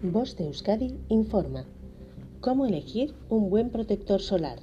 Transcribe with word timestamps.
Voz 0.00 0.36
de 0.36 0.46
Euskadi 0.46 0.96
informa. 1.08 1.64
¿Cómo 2.40 2.66
elegir 2.66 3.16
un 3.28 3.50
buen 3.50 3.70
protector 3.70 4.20
solar? 4.20 4.60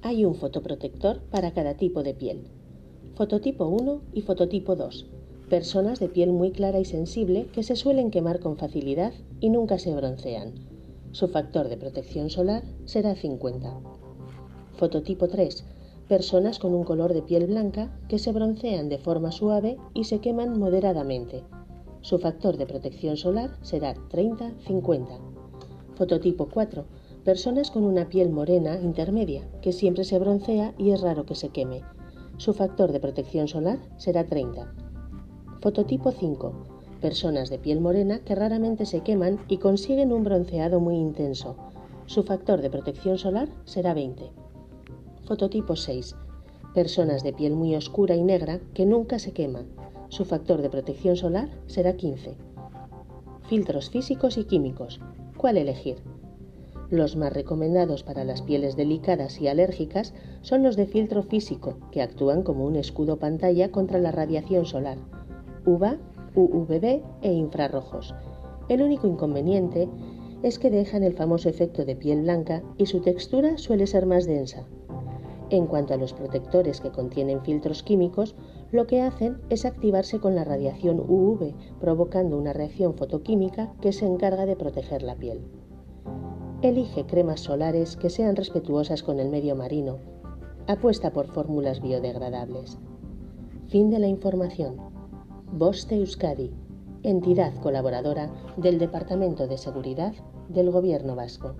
Hay 0.00 0.24
un 0.24 0.34
fotoprotector 0.34 1.20
para 1.30 1.52
cada 1.52 1.74
tipo 1.74 2.02
de 2.02 2.14
piel. 2.14 2.40
Fototipo 3.16 3.66
1 3.66 4.00
y 4.14 4.22
fototipo 4.22 4.74
2. 4.74 5.04
Personas 5.50 6.00
de 6.00 6.08
piel 6.08 6.32
muy 6.32 6.52
clara 6.52 6.80
y 6.80 6.86
sensible 6.86 7.48
que 7.52 7.62
se 7.62 7.76
suelen 7.76 8.10
quemar 8.10 8.40
con 8.40 8.56
facilidad 8.56 9.12
y 9.40 9.50
nunca 9.50 9.78
se 9.78 9.94
broncean. 9.94 10.54
Su 11.12 11.28
factor 11.28 11.68
de 11.68 11.76
protección 11.76 12.30
solar 12.30 12.62
será 12.86 13.14
50. 13.14 13.78
Fototipo 14.78 15.28
3. 15.28 15.64
Personas 16.08 16.58
con 16.58 16.72
un 16.72 16.84
color 16.84 17.12
de 17.12 17.20
piel 17.20 17.46
blanca 17.46 17.94
que 18.08 18.18
se 18.18 18.32
broncean 18.32 18.88
de 18.88 18.96
forma 18.96 19.32
suave 19.32 19.76
y 19.92 20.04
se 20.04 20.20
queman 20.20 20.58
moderadamente. 20.58 21.42
Su 22.06 22.20
factor 22.20 22.56
de 22.56 22.66
protección 22.66 23.16
solar 23.16 23.58
será 23.62 23.96
30-50. 24.12 25.18
Fototipo 25.96 26.48
4. 26.48 26.84
Personas 27.24 27.72
con 27.72 27.82
una 27.82 28.08
piel 28.08 28.30
morena 28.30 28.78
intermedia, 28.80 29.42
que 29.60 29.72
siempre 29.72 30.04
se 30.04 30.20
broncea 30.20 30.72
y 30.78 30.92
es 30.92 31.00
raro 31.00 31.26
que 31.26 31.34
se 31.34 31.48
queme. 31.48 31.82
Su 32.36 32.54
factor 32.54 32.92
de 32.92 33.00
protección 33.00 33.48
solar 33.48 33.80
será 33.96 34.24
30. 34.24 34.72
Fototipo 35.60 36.12
5. 36.12 36.52
Personas 37.00 37.50
de 37.50 37.58
piel 37.58 37.80
morena 37.80 38.20
que 38.20 38.36
raramente 38.36 38.86
se 38.86 39.00
queman 39.00 39.40
y 39.48 39.56
consiguen 39.56 40.12
un 40.12 40.22
bronceado 40.22 40.78
muy 40.78 40.94
intenso. 40.94 41.56
Su 42.06 42.22
factor 42.22 42.62
de 42.62 42.70
protección 42.70 43.18
solar 43.18 43.48
será 43.64 43.94
20. 43.94 44.30
Fototipo 45.24 45.74
6. 45.74 46.14
Personas 46.72 47.24
de 47.24 47.32
piel 47.32 47.56
muy 47.56 47.74
oscura 47.74 48.14
y 48.14 48.22
negra 48.22 48.60
que 48.74 48.86
nunca 48.86 49.18
se 49.18 49.32
queman. 49.32 49.66
Su 50.08 50.24
factor 50.24 50.62
de 50.62 50.70
protección 50.70 51.16
solar 51.16 51.48
será 51.66 51.96
15. 51.96 52.36
Filtros 53.48 53.90
físicos 53.90 54.38
y 54.38 54.44
químicos. 54.44 55.00
¿Cuál 55.36 55.56
elegir? 55.56 55.96
Los 56.90 57.16
más 57.16 57.32
recomendados 57.32 58.04
para 58.04 58.24
las 58.24 58.42
pieles 58.42 58.76
delicadas 58.76 59.40
y 59.40 59.48
alérgicas 59.48 60.14
son 60.42 60.62
los 60.62 60.76
de 60.76 60.86
filtro 60.86 61.24
físico, 61.24 61.78
que 61.90 62.02
actúan 62.02 62.42
como 62.42 62.64
un 62.64 62.76
escudo 62.76 63.18
pantalla 63.18 63.72
contra 63.72 63.98
la 63.98 64.12
radiación 64.12 64.66
solar, 64.66 64.98
UVA, 65.64 65.98
UVB 66.36 67.02
e 67.22 67.32
infrarrojos. 67.32 68.14
El 68.68 68.82
único 68.82 69.08
inconveniente 69.08 69.88
es 70.42 70.60
que 70.60 70.70
dejan 70.70 71.02
el 71.02 71.14
famoso 71.14 71.48
efecto 71.48 71.84
de 71.84 71.96
piel 71.96 72.22
blanca 72.22 72.62
y 72.76 72.86
su 72.86 73.00
textura 73.00 73.58
suele 73.58 73.88
ser 73.88 74.06
más 74.06 74.26
densa. 74.26 74.64
En 75.48 75.66
cuanto 75.66 75.94
a 75.94 75.96
los 75.96 76.12
protectores 76.12 76.80
que 76.80 76.90
contienen 76.90 77.40
filtros 77.42 77.82
químicos, 77.84 78.34
lo 78.72 78.86
que 78.86 79.00
hacen 79.00 79.40
es 79.48 79.64
activarse 79.64 80.18
con 80.18 80.34
la 80.34 80.44
radiación 80.44 80.98
UV, 80.98 81.54
provocando 81.80 82.36
una 82.36 82.52
reacción 82.52 82.94
fotoquímica 82.94 83.72
que 83.80 83.92
se 83.92 84.06
encarga 84.06 84.44
de 84.44 84.56
proteger 84.56 85.02
la 85.02 85.14
piel. 85.14 85.40
Elige 86.62 87.06
cremas 87.06 87.40
solares 87.40 87.96
que 87.96 88.10
sean 88.10 88.34
respetuosas 88.34 89.04
con 89.04 89.20
el 89.20 89.28
medio 89.28 89.54
marino. 89.54 89.98
Apuesta 90.66 91.12
por 91.12 91.28
fórmulas 91.28 91.80
biodegradables. 91.80 92.78
Fin 93.68 93.88
de 93.90 94.00
la 94.00 94.08
información. 94.08 94.76
Boste 95.52 95.96
Euskadi, 95.96 96.50
entidad 97.04 97.54
colaboradora 97.62 98.32
del 98.56 98.78
Departamento 98.78 99.46
de 99.46 99.58
Seguridad 99.58 100.12
del 100.48 100.72
Gobierno 100.72 101.14
Vasco. 101.14 101.54